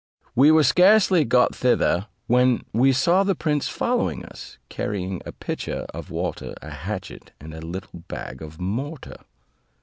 [0.33, 5.85] We were scarcely got thither, when we saw the prince following us, carrying a pitcher
[5.93, 9.17] of water, a hatchet, and a little bag of mortar.